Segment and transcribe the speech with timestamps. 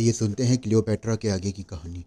[0.00, 2.04] ये सुनते हैं क्लियोपेट्रा के आगे की कहानी।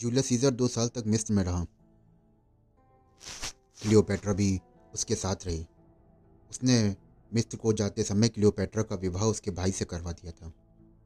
[0.00, 1.64] जूलियस सीजर दो साल तक मिस्र में रहा।
[3.82, 4.60] क्लियोपेट्रा भी
[4.94, 5.66] उसके साथ रही।
[6.50, 6.96] उसने
[7.34, 10.48] मिस्र को जाते समय क्लियोपेट्रा का विवाह उसके भाई से करवा दिया था,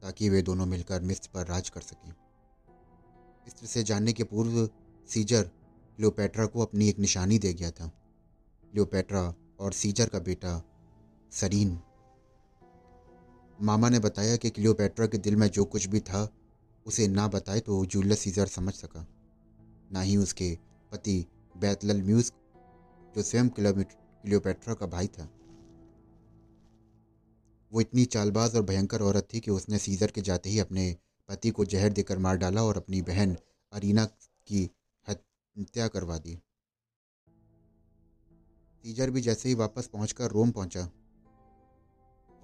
[0.03, 4.71] ताकि वे दोनों मिलकर मिस्र पर राज कर सकें। मिस्र से जाने के पूर्व
[5.09, 5.43] सीजर
[5.97, 7.87] क्लियोपेट्रा को अपनी एक निशानी दे गया था।
[8.73, 10.63] क्लियोपेट्रा और सीजर का बेटा
[11.33, 11.81] सरीन
[13.59, 16.29] मामा ने बताया कि क्लियोपेट्रा के दिल में जो कुछ भी था,
[16.87, 19.07] उसे ना बताए तो जूलियस सीजर समझ सका।
[19.93, 20.57] ना ही उसके
[20.93, 21.25] पति
[21.57, 22.33] बैतलल म्यूज,
[23.17, 25.29] जो स्वयं क्लियोपेट्रा का भाई था।
[27.73, 30.97] वो इतनी चालबाज और भयंकर औरत थी कि उसने सीजर के जाते ही अपने
[31.29, 33.37] पति को जहर देकर मार डाला और अपनी बहन
[33.73, 34.05] अरीना
[34.47, 34.71] की
[35.07, 36.39] हत्या करवा दी।
[38.85, 40.89] सीजर भी जैसे ही वापस पहुंचकर रोम पहुँचा,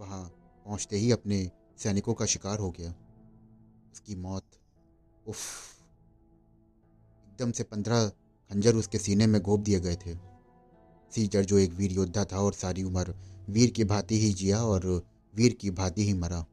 [0.00, 0.24] वहाँ
[0.64, 2.94] पहुँचते ही अपने सैनिकों का शिकार हो गया।
[3.92, 4.42] उसकी मौत,
[5.26, 5.38] उफ,
[7.28, 8.08] एकदम से पंद्रह
[8.50, 10.14] खंजर उसके सीने में घोप दिए गए थे।
[11.10, 13.14] सीजर जो एक वीर योद्धा था और सारी उम्र
[13.50, 16.46] वीर की भांति ही जिया और वीर की भांति ही मरा।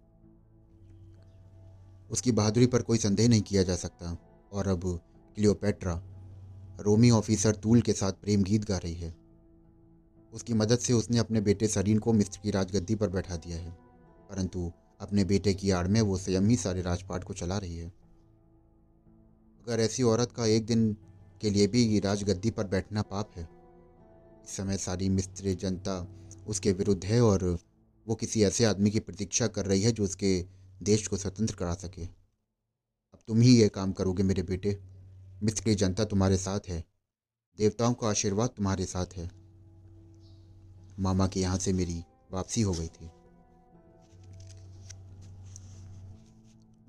[2.11, 4.17] उसकी बहादुरी पर कोई संदेह नहीं किया जा सकता।
[4.53, 5.01] और अब
[5.35, 6.03] क्लियोपेट्रा,
[6.79, 9.15] रोमी ऑफिसर तूल के साथ प्रेम गीत गा रही है।
[10.33, 13.80] उसकी मदद से उसने अपने बेटे सरीन को मिस्र की राजगद्दी पर बैठा दिया है।
[14.31, 17.87] परंतु अपने बेटे की आड़ में वो स्वयं ही सारे राजपाट को चला रही है।
[19.63, 20.97] अगर ऐसी औरत का एक दिन
[21.41, 23.49] के लिए भी राजगद्दी पर बैठना पाप है।
[24.45, 26.07] इस समय सारी मिस्त्री जनता
[26.47, 27.57] उसके विरुद्ध है और
[28.07, 30.45] वो किसी ऐसे आदमी की प्रतीक्षा कर रही है जो उसके
[30.83, 32.05] देश को स्वतंत्र करा सके।
[33.13, 34.81] अब तुम ही ये काम करोगे मेरे बेटे।
[35.43, 36.83] मिस्र की जनता तुम्हारे साथ है।
[37.57, 39.31] देवताओं का आशीर्वाद तुम्हारे साथ है।
[40.99, 43.09] मामा के यहाँ से मेरी वापसी हो गई थी।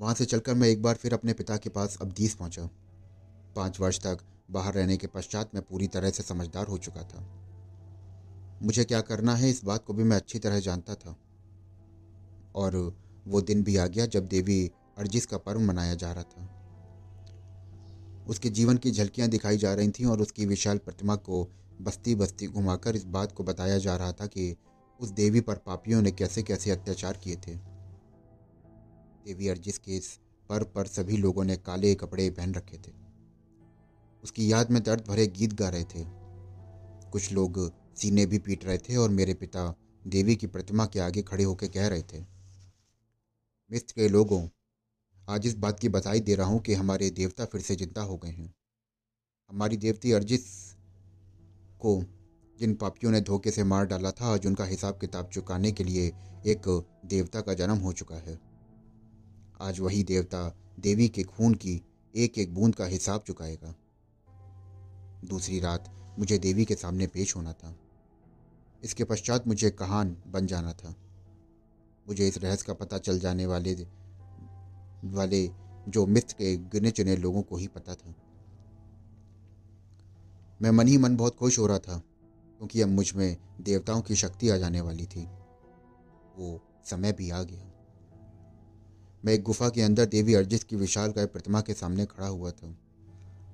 [0.03, 2.71] वहाँ से चलकर मैं एक बार फिर अपने पिता के पास अब्दीस पहुँचा।
[3.57, 4.19] पाँच वर्ष तक
[4.51, 7.21] बाहर रहने के पश्चात मैं पूरी तरह से समझदार हो चुका था।
[8.63, 11.17] मुझे क्या करना है इस बात को भी मैं अच्छी तरह जानता था।
[12.55, 12.97] और
[13.27, 16.49] वो दिन भी आ गया जब देवी अर्जिस का पर्व मनाया जा रहा था।
[18.29, 21.49] उसके जीवन की झलकियाँ दिखाई जा रही थीं और उसकी विशाल प्रतिमा को
[21.81, 24.57] बस्ती बस्ती घुमाकर इस बात को बताया जा रहा था कि
[25.01, 27.72] उस देवी पर पापियों ने कैसे कैसे अत्याचार किए थे।
[29.25, 30.09] देवी अर्जिस के इस
[30.51, 32.93] पर्व पर सभी लोगों ने काले कपड़े पहन रखे थे।
[34.25, 36.05] उसकी याद में दर्द भरे गीत गा रहे थे।
[37.11, 37.59] कुछ लोग
[37.97, 39.75] सीने भी पीट रहे थे और मेरे पिता
[40.05, 42.21] देवी की प्रतिमा के आगे खड़े होकर कह रहे थे,
[43.71, 44.47] मिस्र के लोगों,
[45.29, 48.17] आज इस बात की बधाई दे रहा हूँ कि हमारे देवता फिर से ज़िंदा हो
[48.17, 48.53] गए हैं।
[49.51, 50.45] हमारी देवती अर्जिस
[51.81, 52.03] को,
[52.59, 56.07] जिन पापियों ने धोखे से मार डाला था, आज उनका हिसाब किताब चुकाने के लिए
[56.47, 56.69] एक
[57.07, 58.39] देवता का जन्म हो चुका है।
[59.63, 61.83] आज वही देवता देवी के खून की
[62.17, 63.75] एक एक बूंद का हिसाब चुकाएगा।
[65.25, 67.77] दूसरी रात मुझे देवी के सामने पेश होना था।
[68.85, 70.95] इसके पश्चात मुझे कहान बन जाना था।
[72.09, 73.75] मुझे इस रहस्य का पता चल जाने वाले
[75.05, 75.51] वाले
[75.89, 78.15] जो मित्र के गिने चुने लोगों को ही पता था।
[80.63, 81.99] मैं मन ही मन बहुत खुश हो रहा था,
[82.59, 85.25] क्योंकि अब मुझमें देवताओं की शक्ति आ जाने वाली थी।
[86.37, 87.72] वो समय भी आ गया।
[89.25, 92.51] मैं एक गुफा के अंदर देवी अर्जित की विशाल गाय प्रतिमा के सामने खड़ा हुआ
[92.51, 92.77] था।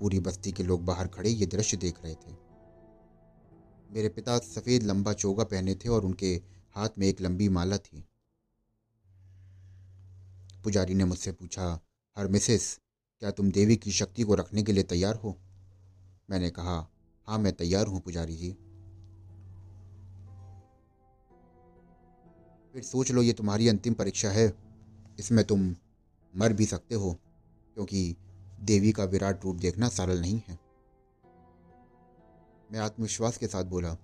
[0.00, 2.32] पूरी बस्ती के लोग बाहर खड़े ये दृश्य देख रहे थे।
[3.90, 6.40] मेरे पिता सफ़ेद लंबा चोगा पहने थे और उनके
[6.74, 8.04] हाथ में एक लंबी माला थी।
[10.64, 11.80] पुजारी ने मुझसे पूछा,
[12.16, 12.78] हर मिसेस,
[13.20, 15.36] क्या तुम देवी की शक्ति को रखने के लिए तैयार हो?
[16.30, 16.88] मैंने कहा
[17.28, 18.50] हाँ मैं तैयार हूँ पुजारी जी।
[22.72, 24.67] फिर सोच लो, ये तुम्हारी अंतिम परीक्षा है।
[25.18, 25.74] इसमें तुम
[26.34, 27.12] मर भी सकते हो,
[27.76, 28.16] क्योंकि
[28.62, 30.58] देवी का विराट रूप देखना सरल नहीं है।
[32.70, 33.96] मैं आत्मविश्वास के साथ बोला,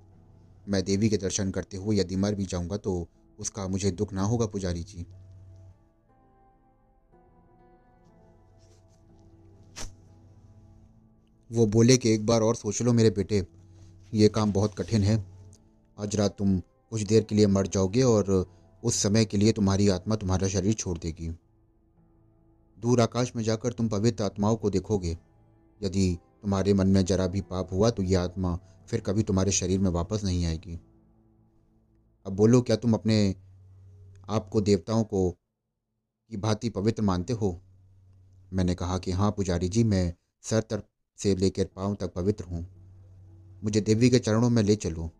[0.69, 3.07] मैं देवी के दर्शन करते हुए यदि मर भी जाऊँगा तो
[3.39, 5.07] उसका मुझे दुख ना होगा, पुजारी जी।
[11.51, 13.47] वो बोले कि एक बार और सोच लो मेरे बेटे,
[14.15, 15.17] ये काम बहुत कठिन है।
[15.99, 16.59] आज रात तुम
[16.93, 18.25] कुछ देर के लिए मर जाओगे और
[18.85, 21.29] उस समय के लिए तुम्हारी आत्मा तुम्हारा शरीर छोड़ देगी।
[22.79, 25.19] दूर आकाश में जाकर तुम पवित्र आत्माओं को देखोगे।
[25.83, 28.59] यदि तुम्हारे मन में जरा भी पाप हुआ तो यह आत्मा
[28.89, 30.81] फिर कभी तुम्हारे शरीर में वापस नहीं आएगी।
[32.27, 33.35] अब बोलो, क्या तुम अपने
[34.29, 35.31] आप को देवताओं को
[36.31, 37.61] की भांति पवित्र मानते हो?
[38.53, 40.85] मैंने कहा कि हाँ पुजारी जी, मैं सर तरफ़
[41.19, 42.67] से लेकर पाँव तक पवित्र हूँ।
[43.65, 45.11] मुझे देवी के चरणों में ले चलो।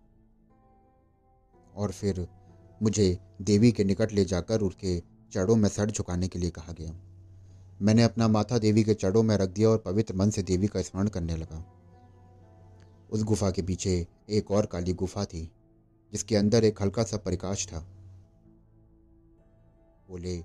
[1.75, 2.29] और फिर
[2.85, 5.03] मुझे देवी के निकट ले जाकर उसके
[5.33, 7.01] चढ़ों में सर झुकाने के लिए कहा गया।
[7.83, 10.83] मैंने अपना माथा देवी के चढ़ों में रख दिया और पवित्र मन से देवी का
[10.83, 11.73] स्मरण करने लगा।
[13.11, 15.53] उस गुफा के पीछे एक और काली गुफा थी,
[16.13, 17.79] जिसके अंदर एक हल्का सा प्रकाश था।
[20.11, 20.39] बोले,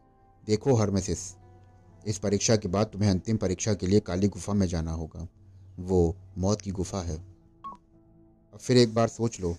[0.45, 1.19] देखो हरमेसिस,
[2.07, 5.27] इस परीक्षा के बाद तुम्हें अंतिम परीक्षा के लिए काली गुफा में जाना होगा।
[5.79, 7.17] वो मौत की गुफा है।
[8.53, 9.55] अब फिर एक बार सोच लो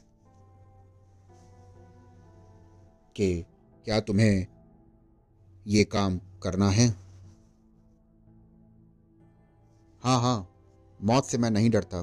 [3.20, 3.44] कि
[3.87, 4.46] क्या तुम्हें
[5.67, 6.88] ये काम करना है?
[10.02, 10.49] हाँ हाँ
[11.00, 12.00] मौत से मैं नहीं डरता,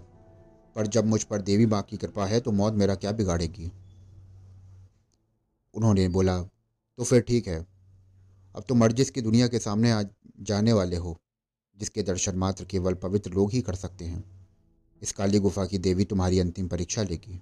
[0.76, 3.72] पर जब मुझ पर देवी माँ की कृपा है तो मौत मेरा क्या बिगाड़ेगी?
[5.74, 7.60] उन्होंने बोला तो फिर ठीक है,
[8.56, 10.04] अब तुम अर्जिस की दुनिया के सामने आ
[10.42, 11.18] जाने वाले हो,
[11.78, 14.24] जिसके दर्शन मात्र केवल पवित्र लोग ही कर सकते हैं,
[15.02, 17.42] इस काली गुफा की देवी तुम्हारी अंतिम परीक्षा लेगी।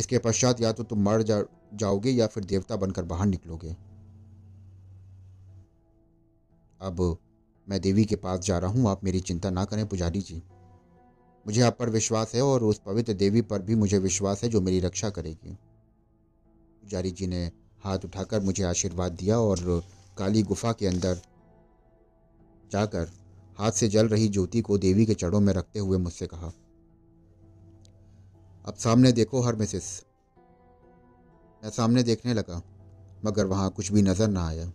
[0.00, 1.42] इसके पश्चात या तो तुम मर जा,
[1.74, 3.76] जाओगे या फिर देवता बनकर बाहर निकलोगे।
[6.80, 7.18] अब
[7.66, 10.42] मैं देवी के पास जा रहा हूँ, आप मेरी चिंता ना करें पुजारी जी।
[11.46, 14.60] मुझे आप पर विश्वास है और उस पवित्र देवी पर भी मुझे विश्वास है जो
[14.60, 15.52] मेरी रक्षा करेगी।
[16.82, 17.44] पुजारी जी ने
[17.84, 19.82] हाथ उठाकर मुझे आशीर्वाद दिया और
[20.18, 21.20] काली गुफा के अंदर
[22.72, 23.08] जाकर
[23.58, 26.52] हाथ से जल रही ज्योति को देवी के चढ़ों में रखते हुए मुझसे कहा
[28.70, 29.84] अब सामने देखो हर मिसिस
[31.62, 32.60] मैं सामने देखने लगा,
[33.24, 34.66] मगर वहाँ कुछ भी नज़र ना आया।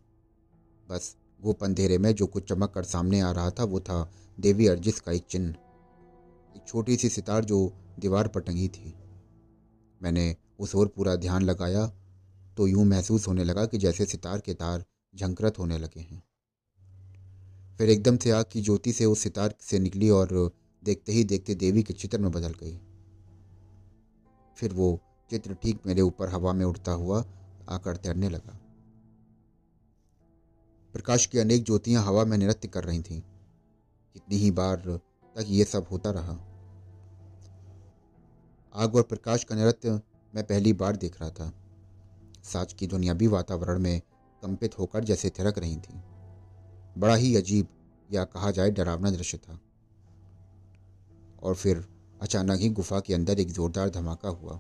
[0.87, 4.67] बस वो अंधेरे में जो कुछ चमक कर सामने आ रहा था, वो था देवी
[4.67, 5.55] अर्जिस का एक चिन्ह।
[6.55, 8.93] एक छोटी सी सितार जो दीवार पर टंगी थी।
[10.01, 11.85] मैंने उस ओर पूरा ध्यान लगाया
[12.57, 14.83] तो यूँ महसूस होने लगा कि जैसे सितार के तार
[15.13, 16.21] झंकृत होने लगे हैं।
[17.77, 20.51] फिर एकदम से आग की ज्योति से उस सितार से निकली और
[20.83, 22.79] देखते ही देखते देवी के चित्र में बदल गई।
[24.55, 27.25] फिर वो चित्र ठीक मेरे ऊपर हवा में उड़ता हुआ
[27.69, 28.59] आकर तैरने लगा।
[30.93, 33.21] प्रकाश की अनेक ज्योतियाँ हवा में नृत्य कर रही थीं।
[34.13, 34.75] कितनी ही बार
[35.35, 36.33] तक ये सब होता रहा।
[38.75, 40.01] आग और प्रकाश का नृत्य
[40.35, 41.53] मैं पहली बार देख रहा था।
[42.43, 44.01] साज की दुनियावी वातावरण में
[44.41, 46.01] कंपित होकर जैसे थिरक रही थी।
[46.97, 47.67] बड़ा ही अजीब
[48.11, 49.59] या कहा जाए डरावना दृश्य था।
[51.43, 51.94] और फिर
[52.25, 54.59] अचानक ही गुफा के अंदर एक जोरदार धमाका हुआ।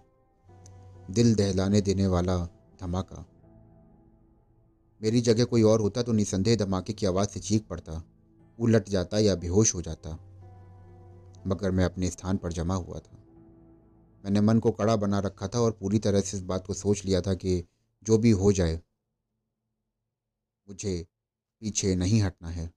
[1.11, 2.37] दिल दहलाने देने वाला
[2.81, 3.25] धमाका।
[5.01, 8.03] मेरी जगह कोई और होता तो निसंदेह धमाके की आवाज़ से चीख पड़ता,
[8.59, 10.11] उलट जाता या बेहोश हो जाता,
[11.47, 13.17] मगर मैं अपने स्थान पर जमा हुआ था।
[14.23, 17.05] मैंने मन को कड़ा बना रखा था और पूरी तरह से इस बात को सोच
[17.05, 17.63] लिया था कि
[18.03, 18.81] जो भी हो जाए,
[20.67, 21.05] मुझे
[21.61, 22.71] पीछे नहीं हटना है।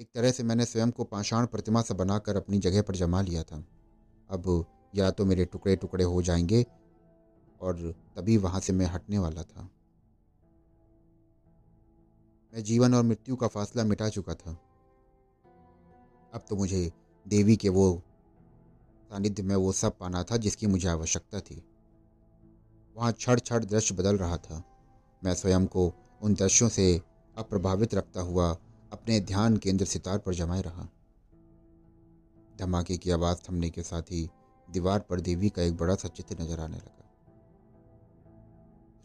[0.00, 3.42] एक तरह से मैंने स्वयं को पाषाण प्रतिमा से बनाकर अपनी जगह पर जमा लिया
[3.42, 3.64] था।
[4.30, 6.66] अब या तो मेरे टुकड़े टुकड़े हो जाएँगे
[7.60, 9.62] और तभी वहाँ से मैं हटने वाला था।
[12.54, 14.50] मैं जीवन और मृत्यु का फासला मिटा चुका था।
[16.34, 16.92] अब तो मुझे
[17.28, 18.02] देवी के वो
[19.10, 21.64] सानिध्य में वो सब पाना था जिसकी मुझे आवश्यकता थी।
[22.96, 24.62] वहाँ छड़ छड़ दृश्य बदल रहा था।
[25.24, 25.92] मैं स्वयं को
[26.22, 27.02] उन दृश्यों से
[27.36, 28.58] अप्रभावित रखता हुआ
[28.92, 30.88] अपने ध्यान केंद्र सितार पर जमाए रहा।
[32.58, 34.28] धमाके की आवाज़ थमने के साथ ही
[34.68, 37.08] दीवार पर देवी का एक बड़ा सा चित्र नज़र आने लगा।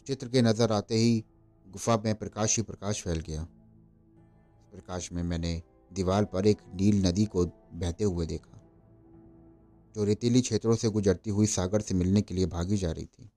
[0.08, 1.24] चित्र के नज़र आते ही
[1.68, 3.44] गुफा में प्रकाश ही प्रकाश फैल गया।
[4.72, 5.62] प्रकाश में मैंने
[5.92, 8.62] दीवार पर एक नील नदी को बहते हुए देखा,
[9.96, 13.30] जो रेतीली क्षेत्रों से गुजरती हुई सागर से मिलने के लिए भागी जा रही थी।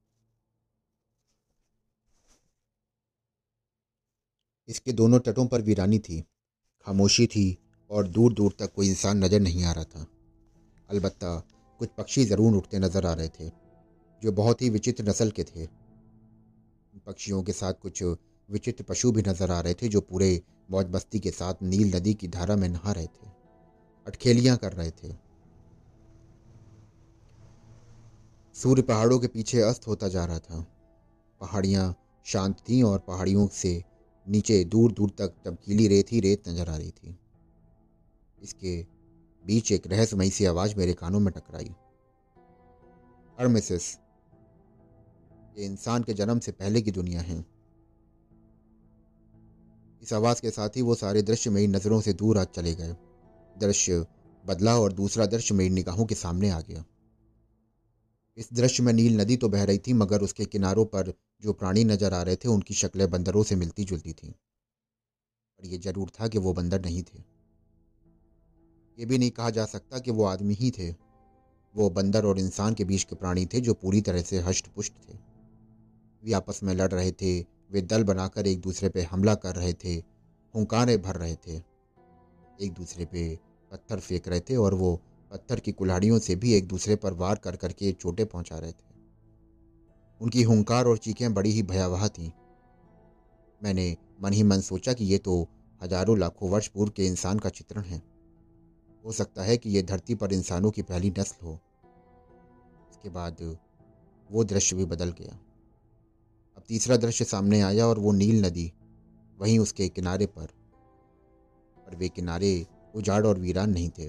[4.69, 6.25] इसके दोनों तटों पर वीरानी थी।
[6.88, 7.47] खामोशी थी
[7.90, 10.07] और दूर दूर तक कोई इंसान नज़र नहीं आ रहा था।
[10.88, 11.25] अलबत्
[11.80, 13.49] कुछ पक्षी ज़रूर उठते नज़र आ रहे थे,
[14.23, 15.66] जो बहुत ही विचित्र नस्ल के थे।
[17.07, 18.02] पक्षियों के साथ कुछ
[18.49, 20.40] विचित्र पशु भी नज़र आ रहे थे, जो पूरे
[20.71, 23.28] मौज मस्ती के साथ नील नदी की धारा में नहा रहे थे,
[24.07, 25.12] अटखेलियाँ कर रहे थे।
[28.57, 30.64] सूर्य पहाड़ों के पीछे अस्त होता जा रहा था।
[31.40, 31.95] पहाड़ियाँ
[32.26, 33.83] शांत थीं और पहाड़ियों से
[34.28, 37.18] नीचे दूर दूर तक चमकीली रेत ही रेत नज़र आ रही थी।
[38.42, 38.87] इसके
[39.47, 41.70] बीच एक रहस्यमयी सी आवाज़ मेरे कानों में टकराई।
[43.38, 43.99] और मिसेस,
[45.58, 47.44] ये इंसान के जन्म से पहले की दुनिया है।
[50.02, 52.97] इस आवाज़ के साथ ही वो सारे दृश्य मेरी नज़रों से दूर आज चले गए।
[53.58, 54.06] दृश्य
[54.47, 56.85] बदला और दूसरा दृश्य मेरी निगाहों के सामने आ गया।
[58.38, 61.85] इस दृश्य में नील नदी तो बह रही थी, मगर उसके किनारों पर जो प्राणी
[61.85, 66.28] नज़र आ रहे थे, उनकी शक्लें बंदरों से मिलती जुलती थीं। पर यह ज़रूर था
[66.28, 67.18] कि वो बंदर नहीं थे।
[68.99, 70.95] ये भी नहीं कहा जा सकता कि वो आदमी ही थे।
[71.76, 74.92] वो बंदर और इंसान के बीच के प्राणी थे, जो पूरी तरह से हष्ट पुष्ट
[74.92, 75.18] थे।
[76.25, 77.40] वे आपस में लड़ रहे थे,
[77.71, 79.95] वे दल बनाकर एक दूसरे पर हमला कर रहे थे,
[80.54, 81.57] हुंकारे भर रहे थे।
[82.61, 83.38] एक दूसरे पे
[83.73, 87.37] पत्थर फेंक रहे थे और वो पत्थर की कुल्हाड़ियों से भी एक दूसरे पर वार
[87.37, 88.87] कर करके चोटें पहुँचा रहे थे।
[90.20, 92.30] उनकी हुंकार और चीखें बड़ी ही भयावह थीं।
[93.62, 95.47] मैंने मन ही मन सोचा कि ये तो
[95.80, 98.02] हज़ारों लाखों वर्ष पूर्व के इंसान का चित्रण है।
[99.04, 101.58] हो सकता है कि यह धरती पर इंसानों की पहली नस्ल हो।
[102.90, 103.42] इसके बाद
[104.30, 105.38] वो दृश्य भी बदल गया।
[106.56, 108.73] अब तीसरा दृश्य सामने आया और वो नील नदी,
[109.38, 110.47] वहीं उसके किनारे पर।
[111.76, 114.08] पर वे किनारे उजाड़ और वीरान नहीं थे।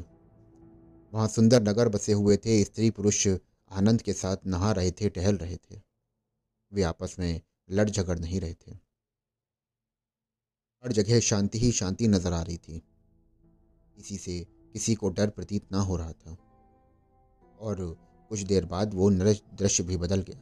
[1.14, 3.28] वहाँ सुंदर नगर बसे हुए थे। स्त्री पुरुष
[3.72, 5.82] आनंद के साथ नहा रहे थे, टहल रहे थे।
[6.72, 8.72] वे आपस में लड़ झगड़ नहीं रहे थे।
[10.84, 12.80] हर जगह शांति ही शांति नज़र आ रही थी।
[13.98, 14.40] किसी से
[14.74, 16.38] किसी को डर प्रतीत ना हो रहा था।
[17.60, 17.98] और
[18.30, 20.40] कुछ देर बाद वो दृश्य भी बदल गया।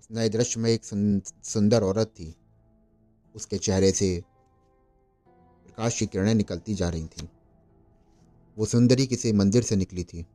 [0.00, 0.84] उस नए दृश्य में एक
[1.44, 2.34] सुंदर औरत थी।
[3.34, 4.22] उसके चेहरे से
[5.66, 7.28] प्रकाश की किरणें निकलती जा रही थीं।
[8.60, 10.26] वो सुंदरी किसी मंदिर से निकली थी।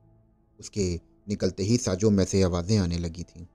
[0.60, 3.46] उसके निकलते ही साजों में से आवाज़ें आने लगी थीं।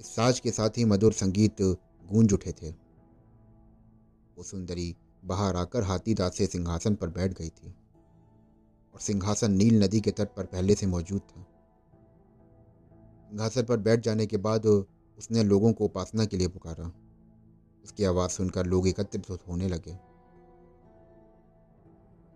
[0.00, 1.62] इस साज के साथ ही मधुर संगीत
[2.06, 2.70] गूंज उठे थे।
[4.36, 7.74] वो सुंदरी बाहर आकर हाथीदास से सिंहासन पर बैठ गई थी
[8.94, 11.42] और सिंहासन नील नदी के तट पर पहले से मौजूद था।
[13.30, 16.92] सिंहासन पर बैठ जाने के बाद उसने लोगों को उपासना के लिए पुकारा।
[17.84, 19.94] उसकी आवाज़ सुनकर लोग एकत्रित होने लगे।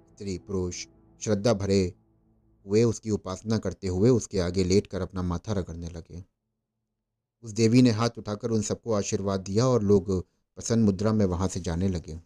[0.09, 0.87] स्त्री, पुरुष
[1.21, 1.95] श्रद्धा भरे
[2.67, 6.25] हुए उसकी उपासना करते हुए उसके आगे लेटकर अपना माथा रगड़ने लगे।
[7.45, 11.49] उस देवी ने हाथ उठाकर उन सबको आशीर्वाद दिया और लोग प्रसन्न मुद्रा में वहाँ
[11.49, 12.21] से जाने लगे।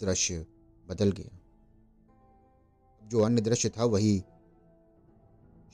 [0.00, 0.46] दृश्य
[0.88, 1.38] बदल गया।
[3.02, 4.18] जो अन्य दृश्य था वही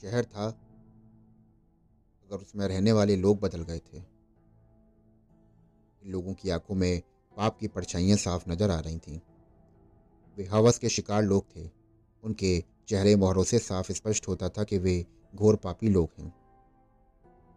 [0.02, 0.46] शहर था
[2.22, 4.02] अगर उसमें रहने वाले लोग बदल गए थे।
[6.02, 7.00] लोगों की आँखों में
[7.36, 9.18] पाप की परछाइयाँ साफ़ नज़र आ रही थीं।
[10.38, 11.70] वे हवस के शिकार लोग थे।
[12.24, 16.34] उनके चेहरे मोहरों से साफ़ स्पष्ट होता था कि वे घोर पापी लोग हैं।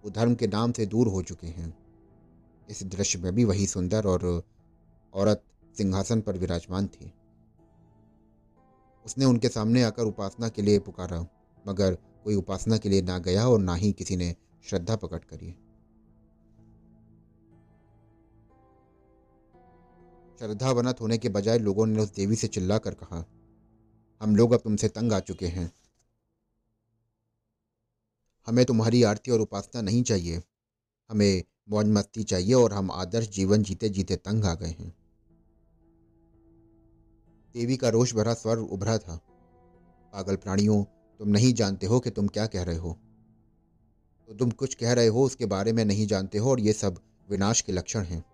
[0.03, 1.77] वो धर्म के नाम से दूर हो चुके हैं।
[2.69, 4.43] इस दृश्य में भी वही सुंदर और
[5.13, 5.43] औरत
[5.77, 7.13] सिंहासन पर विराजमान थी।
[9.05, 11.27] उसने उनके सामने आकर उपासना के लिए पुकारा,
[11.67, 14.35] मगर कोई उपासना के लिए ना गया और ना ही किसी ने
[14.69, 15.55] श्रद्धा प्रकट करी।
[20.41, 23.25] श्रद्धा बनत होने के बजाय लोगों ने उस देवी से चिल्लाकर कहा,
[24.21, 25.71] हम लोग अब तुमसे तंग आ चुके हैं।
[28.48, 30.41] हमें तुम्हारी आरती और उपासना नहीं चाहिए।
[31.10, 34.89] हमें मौज मस्ती चाहिए और हम आदर्श जीवन जीते जीते तंग आ गए हैं।
[37.53, 39.17] देवी का रोष भरा स्वर उभरा था।
[40.13, 40.83] पागल प्राणियों,
[41.19, 42.98] तुम नहीं जानते हो कि तुम क्या कह रहे हो।
[44.27, 47.00] तो तुम कुछ कह रहे हो, उसके बारे में नहीं जानते हो और ये सब
[47.29, 48.30] विनाश के लक्षण हैं।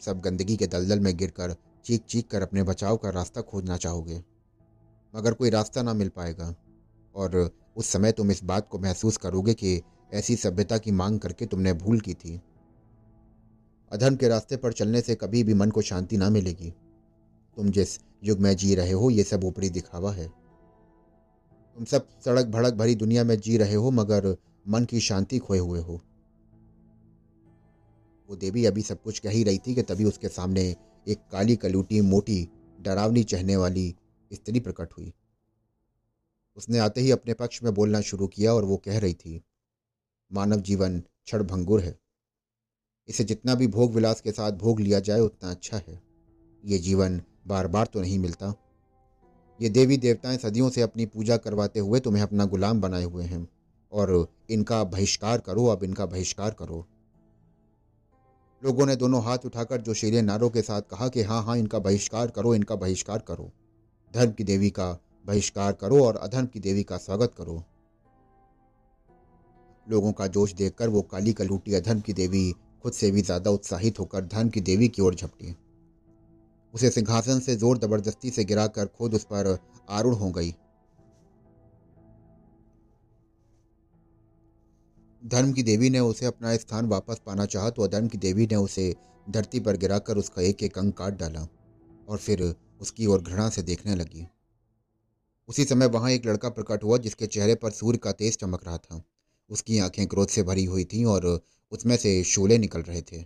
[0.00, 4.24] सब गंदगी के दलदल में गिरकर चीख चीख कर अपने बचाव का रास्ता खोजना चाहोगे।
[5.16, 6.54] मगर कोई रास्ता ना मिल पाएगा।
[7.14, 11.46] और उस समय तुम इस बात को महसूस करोगे कि ऐसी सभ्यता की मांग करके
[11.46, 12.42] तुमने भूल की थी।
[13.92, 16.70] अधर्म के रास्ते पर चलने से कभी भी मन को शांति ना मिलेगी।
[17.56, 20.28] तुम जिस युग में जी रहे हो, ये सब ऊपरी दिखावा है।
[21.76, 24.36] तुम सब सड़क भड़क भरी दुनिया में जी रहे हो, मगर
[24.68, 26.00] मन की शांति खोए हुए हो।
[28.28, 30.62] वो देवी अभी सब कुछ कह ही रही थी कि तभी उसके सामने
[31.06, 32.48] एक काली कलूटी मोटी
[32.80, 33.94] डरावनी चहने वाली
[34.30, 35.12] स्त्री प्रकट हुई।
[36.56, 39.42] उसने आते ही अपने पक्ष में बोलना शुरू किया और वो कह रही थी,
[40.32, 41.98] मानव जीवन क्षण भंगुर है।
[43.08, 46.00] इसे जितना भी भोग विलास के साथ भोग लिया जाए उतना अच्छा है।
[46.64, 48.54] ये जीवन बार बार तो नहीं मिलता।
[49.60, 53.48] ये देवी देवताएँ सदियों से अपनी पूजा करवाते हुए तुम्हें अपना गुलाम बनाए हुए हैं
[53.92, 56.86] और इनका बहिष्कार करो, अब इनका बहिष्कार करो।
[58.62, 61.78] लोगों ने दोनों हाथ उठाकर जो शेरे नारों के साथ कहा कि हाँ हाँ इनका
[61.78, 63.50] बहिष्कार करो, इनका बहिष्कार करो।
[64.14, 64.90] धर्म की देवी का
[65.26, 67.62] बहिष्कार करो और अधर्म की देवी का स्वागत करो।
[69.86, 72.50] लोगों का जोश देखकर वो काली कलूटी अधर्म की देवी
[72.82, 75.54] खुद से भी ज़्यादा उत्साहित होकर धर्म की देवी की ओर झपटी।
[76.74, 79.56] उसे सिंहासन से ज़ोर ज़बरदस्ती से गिराकर खुद उस पर
[79.90, 80.54] आरूढ़ हो गई।
[85.26, 88.54] धर्म की देवी ने उसे अपना स्थान वापस पाना चाहा तो अधर्म की देवी ने
[88.54, 88.94] उसे
[89.30, 91.48] धरती पर गिराकर उसका एक एक अंग काट डाला
[92.08, 94.26] और फिर उसकी ओर घृणा से देखने लगी।
[95.48, 98.78] उसी समय वहाँ एक लड़का प्रकट हुआ, जिसके चेहरे पर सूर्य का तेज चमक रहा
[98.78, 99.02] था।
[99.50, 101.40] उसकी आँखें क्रोध से भरी हुई थीं और
[101.72, 103.22] उसमें से शोले निकल रहे थे।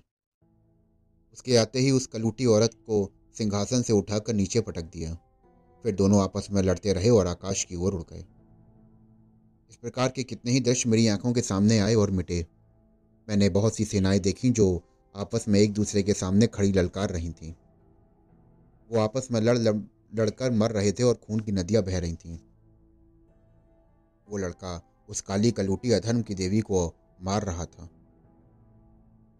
[1.32, 5.14] उसके आते ही उस कलूटी औरत को सिंहासन से उठाकर नीचे पटक दिया।
[5.82, 8.24] फिर दोनों आपस में लड़ते रहे और आकाश की ओर उड़ गए।
[9.72, 12.46] इस प्रकार के कितने ही दृश्य मेरी आँखों के सामने आए और मिटे।
[13.28, 14.82] मैंने बहुत सी सेनाएँ देखी जो
[15.16, 17.52] आपस में एक दूसरे के सामने खड़ी ललकार रही थीं।
[18.90, 19.58] वो आपस में लड़
[20.14, 22.38] लड़कर मर रहे थे और खून की नदियाँ बह रही थीं।
[24.28, 27.88] वो लड़का उस काली कलूटी अधर्म की देवी को मार रहा था।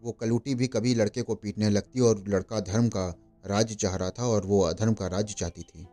[0.03, 4.09] वो कलूटी भी कभी लड़के को पीटने लगती और लड़का धर्म का राज्य चाह रहा
[4.09, 5.87] था और वो अधर्म का राज्य चाहती थी।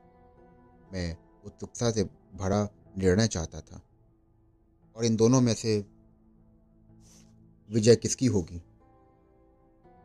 [0.93, 2.05] मैं उत्सुकता से
[2.35, 2.69] भरा
[2.99, 3.83] निर्णय चाहता था।
[4.97, 5.87] और इन दोनों में से
[7.71, 8.63] विजय किसकी होगी?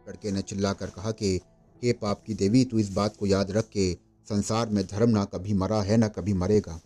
[0.09, 1.41] लड़के ने चिल्लाकर कहा कि,
[1.83, 3.97] हे पाप की देवी, तू इस बात को याद रख के
[4.29, 6.81] संसार में धर्म ना कभी मरा है, ना कभी मरेगा।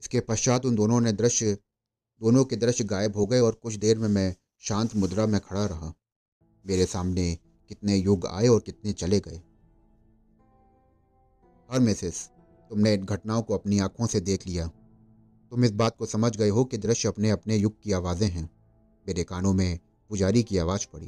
[0.00, 1.58] इसके पश्चात उन दोनों ने दृश्य,
[2.20, 5.66] दोनों के दृश्य गायब हो गए और कुछ देर में मैं शांत मुद्रा में खड़ा
[5.66, 5.94] रहा।
[6.66, 7.38] मेरे सामने
[7.68, 9.42] कितने युग आए और कितने चले गए।
[11.70, 12.30] हर मिसेस,
[12.70, 14.70] तुमने इन घटनाओं को अपनी आँखों से देख लिया।
[15.54, 18.50] तुम इस बात को समझ गए हो कि दृश्य अपने अपने युग की आवाज़ें हैं।
[19.06, 21.06] मेरे कानों में पुजारी की आवाज़ पड़ी।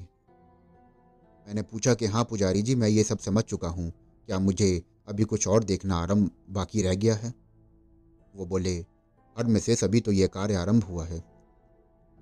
[1.46, 3.90] मैंने पूछा कि हाँ पुजारी जी, मैं ये सब समझ चुका हूँ।
[4.26, 7.34] क्या मुझे अभी कुछ और देखना आरंभ बाकी रह गया है?
[8.36, 8.74] वो बोले,
[9.38, 11.18] हर में से सभी तो ये कार्य आरंभ हुआ है।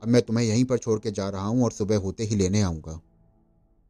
[0.03, 2.63] अब मैं तुम्हें यहीं पर छोड़ के जा रहा हूँ और सुबह होते ही लेने
[2.63, 3.01] आऊँगा।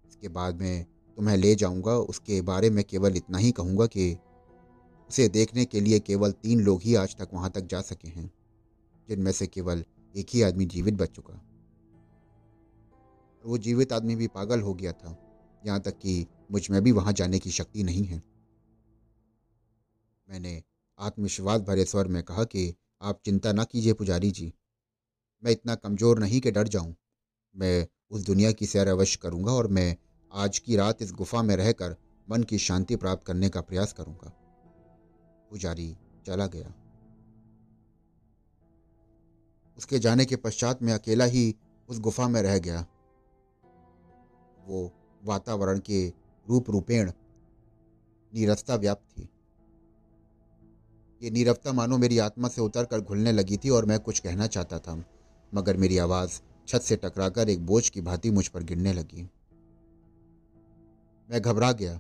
[0.08, 0.86] इसके बाद मैं
[1.16, 4.16] तुम्हें ले जाऊँगा। उसके बारे में केवल इतना ही कहूँगा कि
[5.10, 8.30] उसे देखने के लिए केवल तीन लोग ही आज तक वहाँ तक जा सके हैं,
[9.08, 9.84] जिनमें से केवल
[10.14, 11.40] एक ही आदमी जीवित बच चुका।
[13.44, 15.16] वो जीवित आदमी भी पागल हो गया था,
[15.66, 18.22] यहाँ तक कि मुझमें भी वहाँ जाने की शक्ति नहीं है।
[20.28, 20.62] मैंने
[20.98, 24.52] आत्मविश्वास भरे स्वर में कहा कि आप चिंता ना कीजिए पुजारी जी,
[25.42, 26.94] मैं इतना कमज़ोर नहीं कि डर जाऊँ।
[27.54, 29.96] मैं उस दुनिया की सैर अवश्य करूँगा और मैं
[30.32, 31.96] आज की रात इस गुफा में रहकर
[32.28, 34.32] मन की शांति प्राप्त करने का प्रयास करूँगा।
[35.54, 35.96] पुजारी
[36.26, 36.72] चला गया।
[39.78, 41.54] उसके जाने के पश्चात मैं अकेला ही
[41.88, 42.86] उस गुफा में रह गया।
[44.66, 44.92] वो
[45.24, 46.08] वातावरण के
[46.48, 47.12] रूप रूपेण
[48.32, 49.28] नीरसता व्याप्त थी।
[51.22, 54.46] ये नीरवता मानो मेरी आत्मा से उतर कर घुलने लगी थी और मैं कुछ कहना
[54.46, 55.04] चाहता था,
[55.54, 59.22] मगर मेरी आवाज़ छत से टकराकर एक बोझ की भांति मुझ पर गिरने लगी।
[61.30, 61.98] मैं घबरा गया।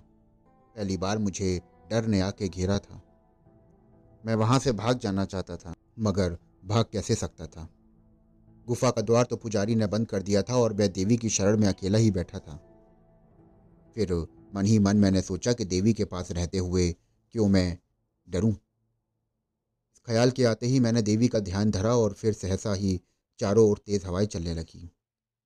[0.76, 3.02] पहली बार मुझे डर ने आके घेरा था।
[4.24, 7.68] मैं वहाँ से भाग जाना चाहता था, मगर भाग कैसे सकता था?
[8.68, 11.56] गुफा का द्वार तो पुजारी ने बंद कर दिया था और मैं देवी की शरण
[11.56, 12.56] में अकेला ही बैठा था।
[13.96, 14.12] फिर
[14.54, 16.90] मन ही मन मैंने सोचा कि देवी के पास रहते हुए
[17.34, 17.78] क्यों मैं
[18.28, 18.52] डरूं?
[20.08, 23.00] ख्याल के आते ही मैंने देवी का ध्यान धरा और फिर सहसा ही
[23.40, 24.90] चारों ओर तेज हवाएँ चलने लगी।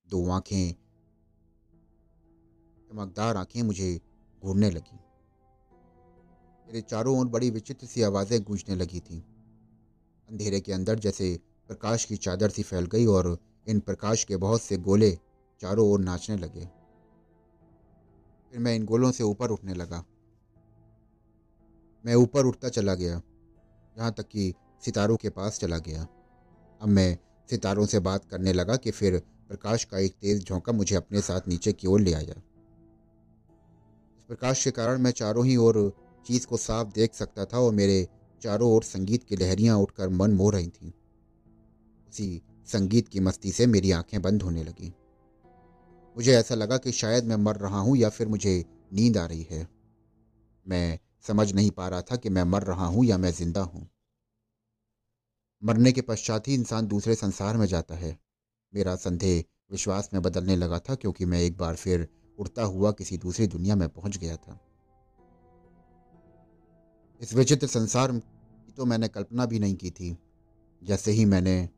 [0.09, 0.73] दो आँखें,
[2.89, 4.01] चमकदार आँखें मुझे
[4.43, 4.99] घूरने लगी।
[6.69, 9.21] मेरे चारों ओर बड़ी विचित्र सी आवाज़ें गूंजने लगी थीं।
[10.29, 11.29] अंधेरे के अंदर जैसे
[11.69, 15.11] प्रकाश की चादर सी फैल गई और इन प्रकाश के बहुत से गोले
[15.61, 16.65] चारों ओर नाचने लगे।
[18.53, 20.05] फिर मैं इन गोलों से ऊपर उठने लगा।
[22.05, 23.21] मैं ऊपर उठता चला गया,
[23.97, 24.53] यहाँ तक कि
[24.85, 26.07] सितारों के पास चला गया।
[26.81, 27.17] अब मैं
[27.49, 31.49] सितारों से बात करने लगा कि फिर प्रकाश का एक तेज झोंका मुझे अपने साथ
[31.49, 32.35] नीचे की ओर ले आया।
[34.19, 35.81] इस प्रकाश के कारण मैं चारों ही ओर
[36.29, 38.09] चीज़ को साफ़ देख सकता था और मेरे
[38.43, 40.91] चारों ओर संगीत की लहरियाँ उठकर मन मोह रही थीं।
[42.09, 44.95] उसी संगीत की मस्ती से मेरी आँखें बंद होने लगी।
[46.17, 49.47] मुझे ऐसा लगा कि शायद मैं मर रहा हूँ या फिर मुझे नींद आ रही
[49.51, 49.69] है।
[50.69, 53.89] मैं समझ नहीं पा रहा था कि मैं मर रहा हूँ या मैं ज़िंदा हूँ।
[55.65, 58.19] मरने के पश्चात ही इंसान दूसरे संसार में जाता है।
[58.75, 63.19] मेरा संदेह विश्वास में बदलने लगा था क्योंकि मैं एक बार फिर उड़ता हुआ किसी
[63.19, 64.68] दूसरी दुनिया में पहुँच गया था।
[67.21, 70.17] इस विचित्र संसार की तो मैंने कल्पना भी नहीं की थी।
[70.83, 71.69] जैसे ही मैंने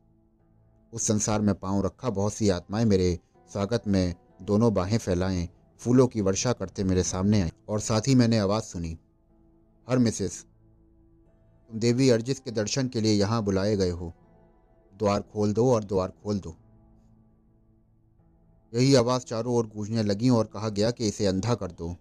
[0.93, 3.19] उस संसार में पाँव रखा, बहुत सी आत्माएँ मेरे
[3.51, 5.47] स्वागत में दोनों बाहें फैलाएँ,
[5.81, 8.97] फूलों की वर्षा करते मेरे सामने आई और साथ ही मैंने आवाज़ सुनी,
[9.87, 10.45] हर मिसेस,
[11.69, 14.13] तुम देवी अर्जित के दर्शन के लिए यहाँ बुलाए गए हो।
[14.93, 16.55] द्वार खोल दो और द्वार खोल दो।
[18.73, 21.95] यही आवाज़ चारों ओर गूंजने लगी और कहा गया कि इसे अंधा कर दो।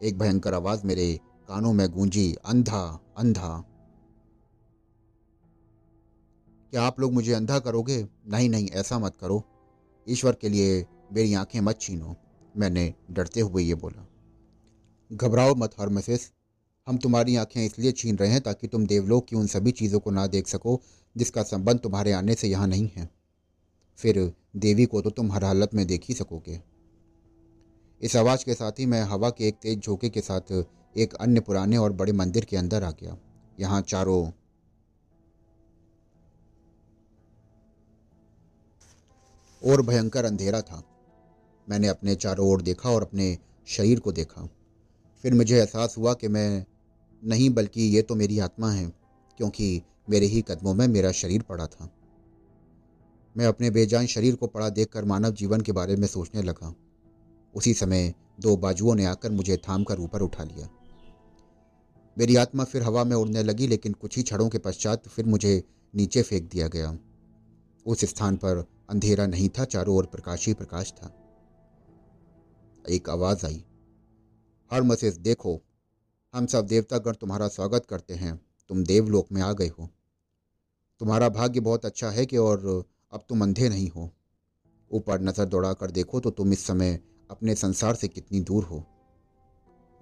[0.00, 1.18] एक भयंकर आवाज़ मेरे
[1.52, 3.64] कानों में गूंजी, अंधा अंधा।
[6.70, 8.08] क्या आप लोग मुझे अंधा करोगे?
[8.26, 9.44] नहीं नहीं, ऐसा मत करो।
[10.08, 12.16] ईश्वर के लिए मेरी आँखें मत छीनो।
[12.56, 14.08] मैंने डरते हुए ये बोला।
[15.12, 16.32] घबराओ मत हर मिसेस
[16.86, 20.10] हम तुम्हारी आँखें इसलिए छीन रहे हैं ताकि तुम देवलोक की उन सभी चीज़ों को
[20.10, 20.80] ना देख सको,
[21.16, 23.10] जिसका संबंध तुम्हारे आने से यहाँ नहीं है।
[23.96, 26.62] फिर देवी को तो तुम हर हालत में देख ही सकोगे।
[28.00, 30.64] इस आवाज़ के साथ ही मैं हवा के एक तेज झोंके के साथ
[30.96, 33.16] एक अन्य पुराने और बड़े मंदिर के अंदर आ गया।
[33.60, 34.30] यहाँ चारों
[39.62, 40.82] और भयंकर अंधेरा था।
[41.68, 44.48] मैंने अपने चारों ओर देखा और अपने शरीर को देखा।
[45.22, 46.64] फिर मुझे एहसास हुआ कि मैं
[47.24, 48.92] नहीं, बल्कि ये तो मेरी आत्मा है,
[49.36, 51.90] क्योंकि मेरे ही कदमों में मेरा शरीर पड़ा था।
[53.36, 56.74] मैं अपने बेजान शरीर को पड़ा देखकर मानव जीवन के बारे में सोचने लगा।
[57.54, 60.68] उसी समय दो बाजुओं ने आकर मुझे थाम कर ऊपर उठा लिया।
[62.18, 65.64] मेरी आत्मा फिर हवा में उड़ने लगी, लेकिन कुछ ही क्षणों के पश्चात फिर मुझे
[65.94, 66.98] नीचे फेंक दिया गया।
[67.86, 71.14] उस स्थान पर अंधेरा नहीं था, चारों ओर प्रकाश ही प्रकाश था।
[72.88, 73.64] एक आवाज़ आई।
[74.70, 75.60] हर मसेज देखो,
[76.34, 79.88] हम सब देवतागण तुम्हारा स्वागत करते हैं। तुम देवलोक में आ गए हो।
[81.00, 84.10] तुम्हारा भाग्य बहुत अच्छा है कि और अब तुम अंधे नहीं हो।
[84.90, 88.84] ऊपर नज़र दौड़ा कर देखो तो तुम इस समय अपने संसार से कितनी दूर हो।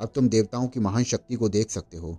[0.01, 2.19] अब तुम देवताओं की महान शक्ति को देख सकते हो।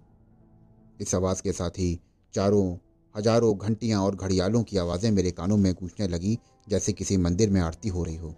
[1.00, 2.00] इस आवाज़ के साथ ही
[2.34, 2.78] चारों,
[3.16, 7.62] हज़ारों घंटियाँ और घड़ियालों की आवाज़ें मेरे कानों में गूंजने लगी, जैसे किसी मंदिर में
[7.62, 8.36] आरती हो रही हो।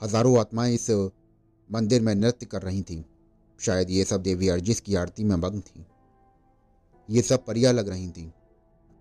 [0.00, 0.90] हज़ारों आत्माएँ इस
[1.70, 3.02] मंदिर में नृत्य कर रही थीं।
[3.58, 5.86] शायद ये सब देवी अर्जिस की आरती में मग्न थी।
[7.08, 8.30] ये सब परियाँ लग रही थीं।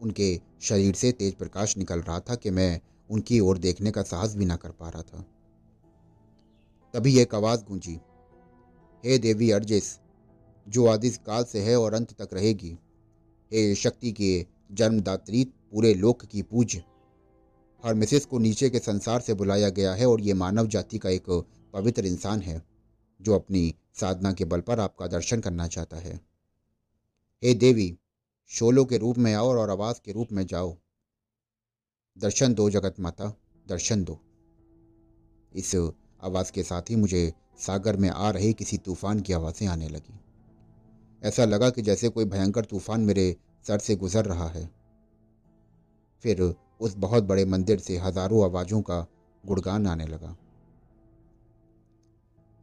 [0.02, 4.36] उनके शरीर से तेज प्रकाश निकल रहा था कि मैं उनकी ओर देखने का साहस
[4.36, 5.26] भी ना कर पा रहा था।
[6.94, 8.00] तभी एक आवाज़ गूंजी।
[9.06, 10.00] हे देवी अर्जिस,
[10.70, 12.78] जो आदि काल से है और अंत तक रहेगी,
[13.54, 16.84] हे शक्ति के जन्मदात्री पूरे लोक की पूज्य
[17.86, 21.10] हर मिसेस को नीचे के संसार से बुलाया गया है और ये मानव जाति का
[21.10, 22.62] एक पवित्र इंसान है,
[23.22, 26.20] जो अपनी साधना के बल पर आपका दर्शन करना चाहता है।
[27.44, 27.98] हे देवी,
[28.48, 30.78] शोलों के रूप में आओ और आवाज़ के रूप में जाओ।
[32.18, 33.34] दर्शन दो जगत माता,
[33.68, 34.20] दर्शन दो।
[35.56, 35.76] इस
[36.24, 40.20] आवाज़ के साथ ही मुझे सागर में आ रही किसी तूफ़ान की आवाज़ें आने लगी।
[41.22, 43.36] ऐसा लगा कि जैसे कोई भयंकर तूफ़ान मेरे
[43.66, 44.70] सर से गुजर रहा है।
[46.24, 46.42] फिर
[46.82, 49.06] उस बहुत बड़े मंदिर से हज़ारों आवाज़ों का
[49.44, 50.36] गुड़गान आने लगा।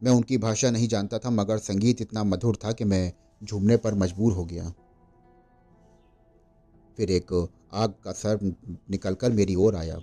[0.01, 3.11] मैं उनकी भाषा नहीं जानता था, मगर संगीत इतना मधुर था कि मैं
[3.43, 4.73] झूमने पर मजबूर हो गया।
[6.97, 7.33] फिर एक
[7.73, 8.39] आग का सर
[8.91, 9.99] निकलकर मेरी ओर आया।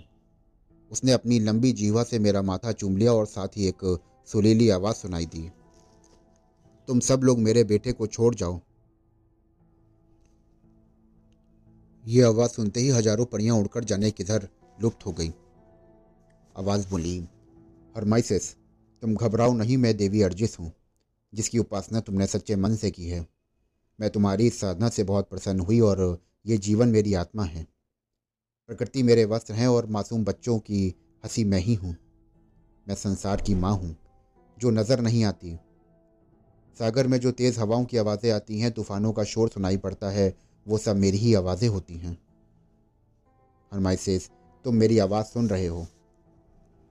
[0.91, 3.83] उसने अपनी लंबी जीवा से मेरा माथा चूम लिया और साथ ही एक
[4.27, 5.51] सुरीली आवाज़ सुनाई दी।
[6.87, 8.59] तुम सब लोग मेरे बेटे को छोड़ जाओ।
[12.07, 14.47] ये आवाज़ सुनते ही हज़ारों परियाँ उड़कर जाने किधर
[14.81, 15.33] लुप्त हो गई।
[16.57, 17.27] आवाज़ बोली,
[17.97, 18.53] हरमाइसिस,
[19.01, 20.71] तुम घबराओ नहीं, मैं देवी अर्जिस हूँ,
[21.33, 23.27] जिसकी उपासना तुमने सच्चे मन से की है।
[23.99, 27.67] मैं तुम्हारी इस साधना से बहुत प्रसन्न हुई और ये जीवन मेरी आत्मा है।
[28.67, 31.95] प्रकृति मेरे वस्त्र हैं और मासूम बच्चों की हँसी मैं ही हूँ।
[32.87, 33.95] मैं संसार की माँ हूँ।
[34.57, 35.57] जो नज़र नहीं आती।
[36.77, 40.33] सागर में जो तेज़ हवाओं की आवाज़ें आती हैं, तूफ़ानों का शोर सुनाई पड़ता है,
[40.65, 42.17] वो सब मेरी ही आवाज़ें होती हैं।
[43.71, 44.29] हरमाइसेस
[44.65, 45.85] तुम मेरी आवाज़ सुन रहे हो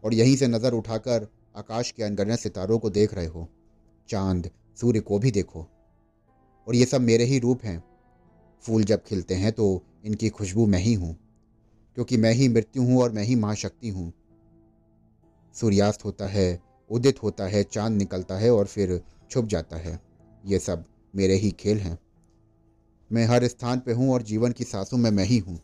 [0.05, 1.27] और यहीं से नज़र उठाकर
[1.57, 3.49] आकाश के अनगणत सितारों को देख रहे हो।
[4.09, 5.67] चाँद, सूर्य को भी देखो
[6.67, 7.83] और ये सब मेरे ही रूप हैं।
[8.65, 11.17] फूल जब खिलते हैं तो इनकी खुशबू मैं ही हूँ,
[11.97, 14.13] क्योंकि मैं ही मृत्यु हूँ और मैं ही महाशक्ति हूँ।
[15.57, 16.49] सूर्यास्त होता है
[16.91, 20.01] उदित होता है, चाँद निकलता है और फिर छुप जाता है।
[20.47, 21.99] ये सब मेरे ही खेल हैं।
[23.13, 25.59] मैं हर स्थान पे हूँ और जीवन की सांसों में मैं ही हूँ।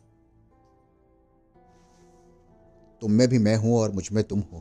[3.01, 4.59] तुम में भी मैं हूँ और मुझमें तुम हो।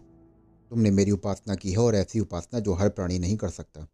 [0.70, 3.88] तुमने मेरी उपासना की है और ऐसी उपासना जो हर प्राणी नहीं कर सकता।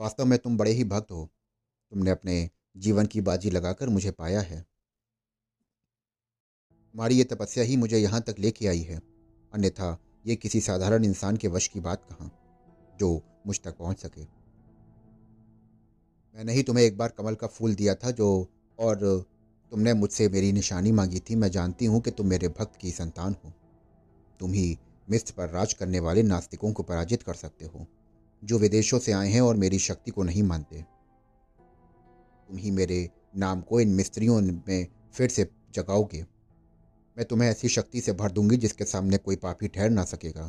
[0.00, 1.30] वास्तव में तुम बड़े ही भक्त हो।
[1.90, 4.60] तुमने अपने जीवन की बाजी लगाकर मुझे पाया है।
[6.92, 9.00] तुम्हारी ये तपस्या ही मुझे यहाँ तक लेके आई है।
[9.52, 12.30] अन्यथा ये किसी साधारण इंसान के वश की बात कहाँ,
[13.00, 14.22] जो मुझ तक पहुँच सके।
[16.34, 19.26] मैंने ही तुम्हें एक बार कमल का फूल दिया था जो, और
[19.72, 23.36] तुमने मुझसे मेरी निशानी मांगी थी। मैं जानती हूँ कि तुम मेरे भक्त की संतान
[23.44, 23.52] हो।
[24.40, 24.78] तुम ही
[25.10, 27.86] मिस्र पर राज करने वाले नास्तिकों को पराजित कर सकते हो,
[28.42, 30.82] जो विदेशों से आए हैं और मेरी शक्ति को नहीं मानते।
[32.48, 36.24] तुम ही मेरे नाम को इन मिस्त्रियों में फिर से जगाओगे।
[37.16, 40.48] मैं तुम्हें ऐसी शक्ति से भर दूँगी जिसके सामने कोई पापी ठहर ना सकेगा।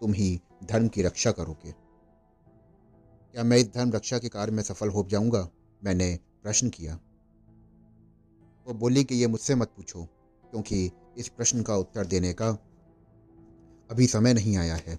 [0.00, 1.72] तुम ही धर्म की रक्षा करोगे।
[3.34, 5.48] क्या मैं इस धर्म रक्षा के कार्य में सफल हो जाऊँगा?
[5.82, 6.94] मैंने प्रश्न किया।
[8.66, 10.04] वो बोली कि ये मुझसे मत पूछो,
[10.44, 12.48] क्योंकि इस प्रश्न का उत्तर देने का
[13.90, 14.98] अभी समय नहीं आया है।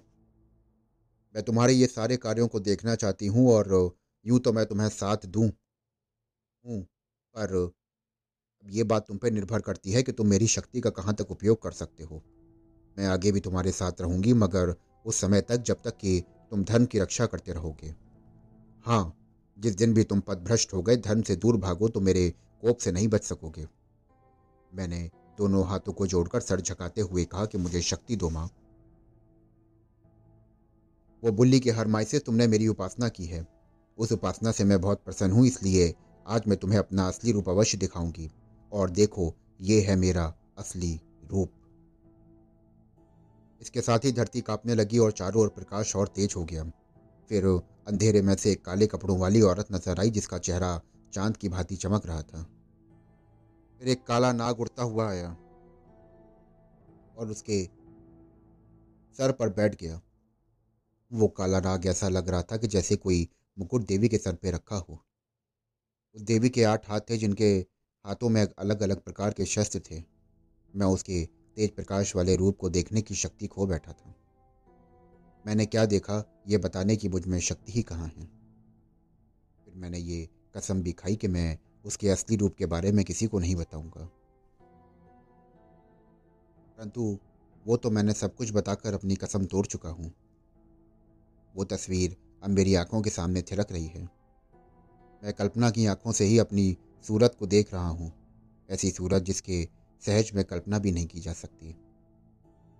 [1.34, 5.26] मैं तुम्हारे ये सारे कार्यों को देखना चाहती हूँ और यूँ तो मैं तुम्हें साथ
[5.26, 5.48] दूँ।
[6.64, 6.82] हूँ,
[7.34, 7.72] पर
[8.66, 11.62] ये बात तुम पर निर्भर करती है कि तुम मेरी शक्ति का कहाँ तक उपयोग
[11.62, 12.22] कर सकते हो।
[12.96, 14.74] मैं आगे भी तुम्हारे साथ रहूँगी, मगर
[15.06, 17.94] उस समय तक जब तक कि तुम धर्म की रक्षा करते रहोगे।
[18.84, 19.12] हाँ
[19.58, 22.28] जिस दिन भी तुम पदभ्रष्ट हो गए धर्म से दूर भागो तो मेरे
[22.62, 23.66] कोप से नहीं बच सकोगे।
[24.72, 28.48] मैंने दोनों हाथों को जोड़कर सर झकाते हुए कहा कि मुझे शक्ति दो माँ।
[31.22, 33.46] वो बुल्ली के हर माई से तुमने मेरी उपासना की है।
[33.98, 35.94] उस उपासना से मैं बहुत प्रसन्न हूँ, इसलिए
[36.26, 38.30] आज मैं तुम्हें अपना असली रूप अवश्य दिखाऊँगी।
[38.72, 41.52] और देखो, ये है मेरा असली रूप।
[43.60, 46.64] इसके साथ ही धरती कांपने लगी और चारों ओर प्रकाश और तेज हो गया।
[47.30, 47.46] फिर
[47.88, 50.80] अंधेरे में से एक काले कपड़ों वाली औरत नज़र आई, जिसका चेहरा
[51.12, 52.42] चाँद की भांति चमक रहा था।
[53.80, 55.28] फिर एक काला नाग उड़ता हुआ आया
[57.16, 57.64] और उसके
[59.18, 60.00] सर पर बैठ गया।
[61.12, 64.50] वो काला नाग ऐसा लग रहा था कि जैसे कोई मुकुट देवी के सर पे
[64.50, 65.02] रखा हो।
[66.14, 67.66] उस देवी के आठ हाथ थे जिनके
[68.06, 70.02] हाथों में अलग अलग प्रकार के शस्त्र थे।
[70.76, 74.14] मैं उसके तेज प्रकाश वाले रूप को देखने की शक्ति खो बैठा था।
[75.46, 78.24] मैंने क्या देखा, ये बताने की मुझमें शक्ति ही कहाँ है?
[79.64, 83.26] फिर मैंने ये कसम भी खाई कि मैं उसके असली रूप के बारे में किसी
[83.26, 84.04] को नहीं बताऊँगा।
[86.78, 87.18] परंतु
[87.66, 90.12] वो तो मैंने सब कुछ बताकर अपनी कसम तोड़ चुका हूँ।
[91.56, 94.02] वो तस्वीर अब मेरी आँखों के सामने थिरक रही है।
[95.24, 98.12] मैं कल्पना की आँखों से ही अपनी सूरत को देख रहा हूँ।
[98.70, 99.68] ऐसी सूरत जिसके
[100.06, 101.76] सहज में कल्पना भी नहीं की जा सकती।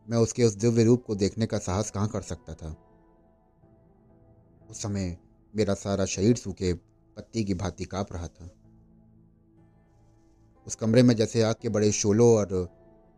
[0.08, 2.76] मैं उसके उस दिव्य रूप को देखने का साहस कहाँ कर सकता था?
[4.70, 5.18] उस समय
[5.56, 6.74] मेरा सारा शरीर सूखे
[7.16, 8.50] पत्ती की भांति काँप रहा था।
[10.66, 12.68] उस कमरे में जैसे आग के बड़े शोलों और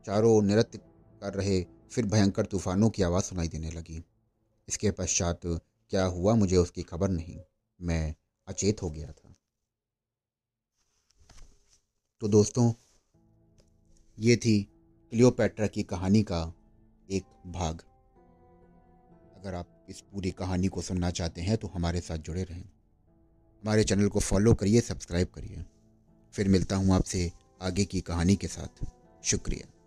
[0.07, 0.79] चारों नृत्य
[1.23, 4.05] कर रहे फिर भयंकर तूफानों की आवाज़ सुनाई देने लगी।
[4.69, 5.41] इसके पश्चात
[5.91, 7.41] क्या हुआ मुझे उसकी खबर नहीं।
[7.81, 8.15] मैं
[8.49, 9.28] अचेत हो गया था।
[12.21, 12.73] तो दोस्तों,
[14.19, 14.63] ये थी
[15.13, 16.55] क्लियोपैट्रा की कहानी का
[17.11, 17.83] एक भाग।
[19.37, 22.65] अगर आप इस पूरी कहानी को सुनना चाहते हैं तो हमारे साथ जुड़े रहें।
[23.65, 25.65] हमारे चैनल को फॉलो करिए, सब्सक्राइब करिए।
[26.33, 28.85] फिर मिलता हूँ आपसे आगे की कहानी के साथ।
[29.25, 29.78] शुक्रिया।